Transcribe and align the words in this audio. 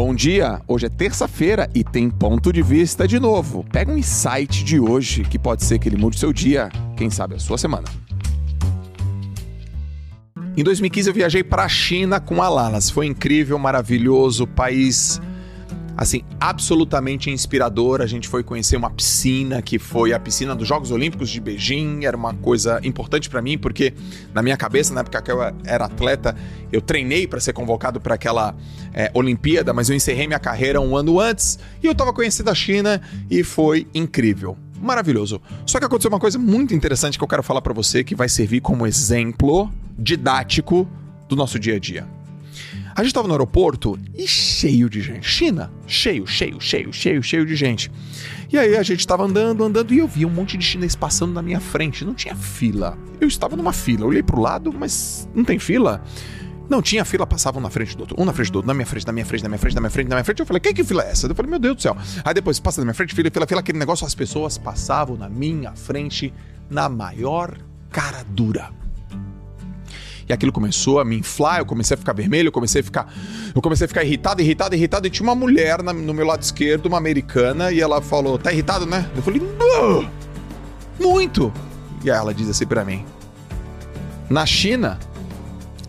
Bom 0.00 0.14
dia! 0.14 0.62
Hoje 0.68 0.86
é 0.86 0.88
terça-feira 0.88 1.68
e 1.74 1.82
tem 1.82 2.08
ponto 2.08 2.52
de 2.52 2.62
vista 2.62 3.04
de 3.08 3.18
novo. 3.18 3.64
Pega 3.64 3.90
um 3.90 3.98
insight 3.98 4.62
de 4.62 4.78
hoje 4.78 5.24
que 5.24 5.36
pode 5.36 5.64
ser 5.64 5.80
que 5.80 5.88
ele 5.88 5.96
mude 5.96 6.16
seu 6.16 6.32
dia, 6.32 6.68
quem 6.96 7.10
sabe 7.10 7.34
a 7.34 7.38
sua 7.40 7.58
semana. 7.58 7.88
Em 10.56 10.62
2015 10.62 11.10
eu 11.10 11.12
viajei 11.12 11.42
para 11.42 11.64
a 11.64 11.68
China 11.68 12.20
com 12.20 12.40
a 12.40 12.48
Lalas. 12.48 12.88
Foi 12.88 13.06
incrível, 13.06 13.58
maravilhoso, 13.58 14.46
país 14.46 15.20
assim, 15.98 16.22
absolutamente 16.38 17.28
inspirador. 17.28 18.00
A 18.00 18.06
gente 18.06 18.28
foi 18.28 18.44
conhecer 18.44 18.76
uma 18.76 18.88
piscina 18.88 19.60
que 19.60 19.80
foi 19.80 20.12
a 20.12 20.20
piscina 20.20 20.54
dos 20.54 20.68
Jogos 20.68 20.92
Olímpicos 20.92 21.28
de 21.28 21.40
Beijing. 21.40 22.04
Era 22.04 22.16
uma 22.16 22.32
coisa 22.32 22.80
importante 22.84 23.28
para 23.28 23.42
mim, 23.42 23.58
porque 23.58 23.92
na 24.32 24.40
minha 24.40 24.56
cabeça, 24.56 24.94
na 24.94 25.00
época 25.00 25.20
que 25.20 25.32
eu 25.32 25.42
era 25.42 25.86
atleta, 25.86 26.36
eu 26.70 26.80
treinei 26.80 27.26
para 27.26 27.40
ser 27.40 27.52
convocado 27.52 28.00
para 28.00 28.14
aquela 28.14 28.54
é, 28.94 29.10
Olimpíada, 29.12 29.72
mas 29.72 29.90
eu 29.90 29.96
encerrei 29.96 30.28
minha 30.28 30.38
carreira 30.38 30.80
um 30.80 30.96
ano 30.96 31.18
antes 31.18 31.58
e 31.82 31.86
eu 31.86 31.92
estava 31.92 32.12
conhecendo 32.12 32.48
a 32.48 32.54
China 32.54 33.02
e 33.28 33.42
foi 33.42 33.88
incrível. 33.92 34.56
Maravilhoso. 34.80 35.42
Só 35.66 35.80
que 35.80 35.84
aconteceu 35.84 36.08
uma 36.08 36.20
coisa 36.20 36.38
muito 36.38 36.72
interessante 36.72 37.18
que 37.18 37.24
eu 37.24 37.28
quero 37.28 37.42
falar 37.42 37.60
para 37.60 37.74
você 37.74 38.04
que 38.04 38.14
vai 38.14 38.28
servir 38.28 38.60
como 38.60 38.86
exemplo 38.86 39.68
didático 39.98 40.88
do 41.28 41.34
nosso 41.34 41.58
dia 41.58 41.74
a 41.74 41.78
dia. 41.80 42.17
A 42.98 43.02
gente 43.02 43.10
estava 43.10 43.28
no 43.28 43.34
aeroporto 43.34 43.96
e 44.12 44.26
cheio 44.26 44.90
de 44.90 45.00
gente. 45.00 45.24
China, 45.24 45.72
cheio, 45.86 46.26
cheio, 46.26 46.60
cheio, 46.60 46.92
cheio, 46.92 47.22
cheio 47.22 47.46
de 47.46 47.54
gente. 47.54 47.92
E 48.52 48.58
aí 48.58 48.76
a 48.76 48.82
gente 48.82 48.98
estava 48.98 49.22
andando, 49.22 49.62
andando 49.62 49.94
e 49.94 49.98
eu 49.98 50.08
vi 50.08 50.26
um 50.26 50.28
monte 50.28 50.58
de 50.58 50.64
chinês 50.64 50.96
passando 50.96 51.32
na 51.32 51.40
minha 51.40 51.60
frente. 51.60 52.04
Não 52.04 52.12
tinha 52.12 52.34
fila. 52.34 52.98
Eu 53.20 53.28
estava 53.28 53.54
numa 53.54 53.72
fila. 53.72 54.02
Eu 54.02 54.08
olhei 54.08 54.20
pro 54.20 54.40
lado, 54.40 54.72
mas 54.72 55.28
não 55.32 55.44
tem 55.44 55.60
fila. 55.60 56.02
Não, 56.68 56.82
tinha 56.82 57.04
fila, 57.04 57.24
passavam 57.24 57.62
na 57.62 57.70
frente 57.70 57.96
do 57.96 58.00
outro. 58.00 58.16
Um 58.20 58.24
na 58.24 58.32
frente 58.32 58.50
do 58.50 58.56
outro, 58.56 58.66
na 58.66 58.74
minha 58.74 58.84
frente, 58.84 59.06
na 59.06 59.12
minha 59.12 59.24
frente, 59.24 59.44
na 59.44 59.48
minha 59.48 59.60
frente, 59.60 59.74
na 59.74 59.80
minha 59.80 59.90
frente, 59.90 60.08
na 60.08 60.16
minha 60.16 60.24
frente. 60.24 60.40
Eu 60.40 60.46
falei, 60.46 60.58
que 60.58 60.74
que 60.74 60.82
fila 60.82 61.04
é 61.04 61.10
essa? 61.12 61.28
Eu 61.28 61.36
falei, 61.36 61.50
meu 61.50 61.60
Deus 61.60 61.76
do 61.76 61.82
céu. 61.82 61.96
Aí 62.24 62.34
depois, 62.34 62.58
passa 62.58 62.80
na 62.80 62.86
minha 62.86 62.94
frente, 62.94 63.14
fila, 63.14 63.30
fila, 63.30 63.46
fila, 63.46 63.60
aquele 63.60 63.78
negócio, 63.78 64.04
as 64.04 64.14
pessoas 64.16 64.58
passavam 64.58 65.16
na 65.16 65.28
minha 65.28 65.70
frente 65.76 66.34
na 66.68 66.88
maior 66.88 67.56
cara 67.90 68.24
dura. 68.28 68.72
E 70.28 70.32
aquilo 70.32 70.52
começou 70.52 71.00
a 71.00 71.04
me 71.04 71.18
inflar, 71.18 71.60
eu 71.60 71.64
comecei 71.66 71.94
a 71.94 71.98
ficar 71.98 72.12
vermelho, 72.12 72.48
eu 72.48 72.52
comecei 72.52 72.82
a 72.82 72.84
ficar. 72.84 73.10
Eu 73.54 73.62
comecei 73.62 73.86
a 73.86 73.88
ficar 73.88 74.04
irritado, 74.04 74.42
irritado, 74.42 74.74
irritado. 74.74 75.06
E 75.06 75.10
tinha 75.10 75.26
uma 75.26 75.34
mulher 75.34 75.82
na, 75.82 75.92
no 75.92 76.12
meu 76.12 76.26
lado 76.26 76.42
esquerdo, 76.42 76.86
uma 76.86 76.98
americana, 76.98 77.72
e 77.72 77.80
ela 77.80 78.02
falou: 78.02 78.38
Tá 78.38 78.52
irritado, 78.52 78.84
né? 78.84 79.10
Eu 79.16 79.22
falei: 79.22 79.40
Não! 79.58 80.10
Muito! 81.00 81.50
E 82.04 82.10
aí 82.10 82.18
ela 82.18 82.34
diz 82.34 82.48
assim 82.50 82.66
pra 82.66 82.84
mim: 82.84 83.06
Na 84.28 84.44
China, 84.44 84.98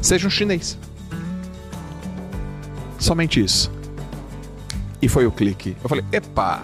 seja 0.00 0.28
um 0.28 0.30
chinês. 0.30 0.78
Somente 3.00 3.42
isso. 3.42 3.72
E 5.02 5.08
foi 5.08 5.26
o 5.26 5.32
clique. 5.32 5.76
Eu 5.82 5.88
falei: 5.88 6.04
Epa! 6.12 6.62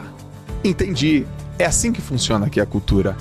Entendi. 0.62 1.26
É 1.58 1.64
assim 1.64 1.90
que 1.90 2.00
funciona 2.00 2.46
aqui 2.46 2.60
a 2.60 2.66
cultura. 2.66 3.16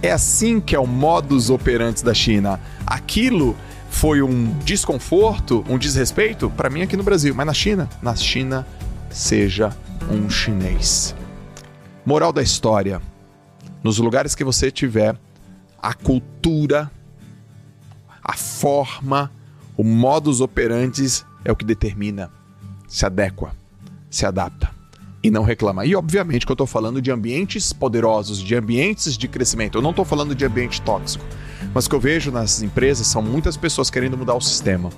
É 0.00 0.12
assim 0.12 0.60
que 0.60 0.76
é 0.76 0.78
o 0.78 0.86
modus 0.86 1.50
operandi 1.50 2.04
da 2.04 2.14
China. 2.14 2.60
Aquilo 2.86 3.56
foi 3.98 4.22
um 4.22 4.56
desconforto, 4.60 5.64
um 5.68 5.76
desrespeito 5.76 6.48
para 6.50 6.70
mim 6.70 6.82
aqui 6.82 6.96
no 6.96 7.02
Brasil, 7.02 7.34
mas 7.34 7.44
na 7.44 7.52
China, 7.52 7.90
na 8.00 8.14
China 8.14 8.64
seja 9.10 9.76
um 10.08 10.30
chinês. 10.30 11.16
Moral 12.06 12.32
da 12.32 12.40
história: 12.40 13.02
nos 13.82 13.98
lugares 13.98 14.36
que 14.36 14.44
você 14.44 14.70
tiver, 14.70 15.16
a 15.82 15.92
cultura, 15.92 16.88
a 18.22 18.34
forma, 18.34 19.32
o 19.76 19.82
modus 19.82 20.40
operandi 20.40 21.04
é 21.44 21.50
o 21.50 21.56
que 21.56 21.64
determina, 21.64 22.30
se 22.86 23.04
adequa, 23.04 23.50
se 24.08 24.24
adapta 24.24 24.70
e 25.24 25.28
não 25.28 25.42
reclama. 25.42 25.84
E 25.84 25.96
obviamente 25.96 26.46
que 26.46 26.52
eu 26.52 26.54
estou 26.54 26.68
falando 26.68 27.02
de 27.02 27.10
ambientes 27.10 27.72
poderosos, 27.72 28.38
de 28.38 28.54
ambientes 28.54 29.18
de 29.18 29.26
crescimento. 29.26 29.76
Eu 29.76 29.82
não 29.82 29.90
estou 29.90 30.04
falando 30.04 30.36
de 30.36 30.44
ambiente 30.44 30.80
tóxico. 30.82 31.24
Mas 31.74 31.86
o 31.86 31.90
que 31.90 31.94
eu 31.94 32.00
vejo 32.00 32.30
nas 32.30 32.62
empresas 32.62 33.06
são 33.06 33.22
muitas 33.22 33.56
pessoas 33.56 33.90
querendo 33.90 34.16
mudar 34.16 34.34
o 34.34 34.40
sistema. 34.40 34.90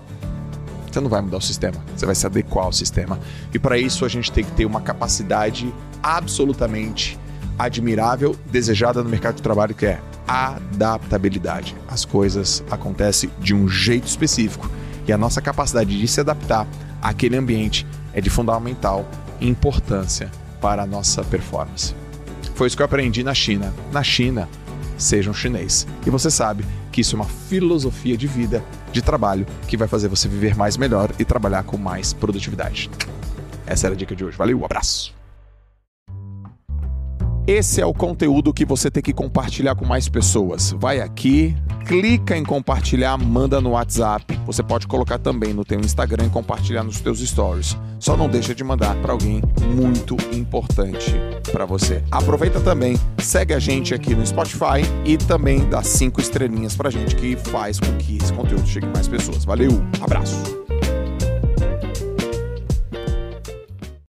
Você 0.91 1.01
não 1.01 1.09
vai 1.09 1.21
mudar 1.21 1.37
o 1.37 1.41
sistema, 1.41 1.77
você 1.95 2.05
vai 2.05 2.15
se 2.15 2.27
adequar 2.27 2.65
ao 2.65 2.73
sistema. 2.73 3.19
E 3.55 3.59
para 3.59 3.79
isso 3.79 4.05
a 4.05 4.09
gente 4.09 4.33
tem 4.33 4.43
que 4.43 4.51
ter 4.53 4.65
uma 4.65 4.81
capacidade 4.81 5.73
absolutamente 6.03 7.19
admirável, 7.59 8.35
desejada 8.51 9.03
no 9.03 9.09
mercado 9.09 9.37
de 9.37 9.43
trabalho, 9.43 9.75
que 9.75 9.87
é 9.87 10.01
adaptabilidade. 10.27 11.77
As 11.89 12.05
coisas 12.05 12.65
acontecem 12.71 13.31
de 13.39 13.55
um 13.55 13.69
jeito 13.69 14.07
específico 14.07 14.69
e 15.07 15.13
a 15.13 15.19
nossa 15.19 15.41
capacidade 15.41 15.99
de 15.99 16.09
se 16.09 16.21
adaptar 16.21 16.67
àquele 17.03 17.37
ambiente 17.37 17.87
é 18.13 18.21
de 18.21 18.31
fundamental 18.31 19.09
importância 19.41 20.31
para 20.61 20.83
a 20.83 20.87
nossa 20.87 21.23
performance. 21.25 21.95
Foi 22.55 22.67
isso 22.67 22.77
que 22.77 22.83
eu 22.83 22.87
aprendi 22.87 23.23
na 23.23 23.35
China. 23.35 23.73
Na 23.93 24.03
China, 24.03 24.49
seja 25.01 25.31
um 25.31 25.35
chinês. 25.35 25.87
E 26.07 26.11
você 26.11 26.31
sabe 26.31 26.65
que 26.93 27.01
isso 27.01 27.17
é 27.17 27.19
uma 27.19 27.29
filosofia 27.29 28.17
de 28.17 28.27
vida, 28.27 28.65
de 28.93 29.03
trabalho, 29.03 29.47
que 29.67 29.77
vai 29.77 29.89
fazer 29.89 30.09
você 30.09 30.29
viver 30.29 30.57
mais 30.57 30.77
melhor 30.77 31.11
e 31.19 31.25
trabalhar 31.25 31.63
com 31.65 31.77
mais 31.77 32.13
produtividade. 32.13 32.91
Essa 33.67 33.87
era 33.87 33.95
a 33.95 33.99
dica 33.99 34.15
de 34.15 34.25
hoje. 34.25 34.37
Valeu, 34.37 34.61
um 34.61 34.65
abraço! 34.65 35.20
Esse 37.51 37.81
é 37.81 37.85
o 37.85 37.93
conteúdo 37.93 38.55
que 38.55 38.65
você 38.65 38.89
tem 38.93 39.03
que 39.03 39.13
compartilhar 39.13 39.75
com 39.75 39.85
mais 39.85 40.09
pessoas. 40.09 40.71
Vai 40.79 41.01
aqui, 41.01 41.57
clica 41.85 42.37
em 42.37 42.45
compartilhar, 42.45 43.19
manda 43.19 43.61
no 43.61 43.71
WhatsApp. 43.71 44.39
Você 44.47 44.63
pode 44.63 44.87
colocar 44.87 45.19
também 45.19 45.53
no 45.53 45.65
teu 45.65 45.81
Instagram 45.81 46.27
e 46.27 46.31
compartilhar 46.31 46.85
nos 46.85 47.01
teus 47.01 47.19
stories. 47.19 47.77
Só 47.99 48.17
não 48.17 48.29
deixa 48.29 48.55
de 48.55 48.63
mandar 48.63 48.95
para 49.03 49.11
alguém 49.11 49.43
muito 49.75 50.17
importante 50.33 51.13
para 51.51 51.67
você. 51.67 52.05
Aproveita 52.09 52.61
também, 52.61 52.97
segue 53.19 53.53
a 53.53 53.59
gente 53.59 53.93
aqui 53.93 54.15
no 54.15 54.25
Spotify 54.25 54.87
e 55.05 55.17
também 55.17 55.69
dá 55.69 55.83
cinco 55.83 56.21
estrelinhas 56.21 56.77
pra 56.77 56.89
gente 56.89 57.17
que 57.17 57.35
faz 57.35 57.81
com 57.81 57.97
que 57.97 58.17
esse 58.17 58.33
conteúdo 58.33 58.65
chegue 58.65 58.87
mais 58.87 59.09
pessoas. 59.09 59.45
Valeu, 59.45 59.73
abraço. 60.01 60.41